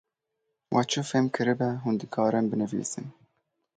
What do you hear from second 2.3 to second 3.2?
binivîsin.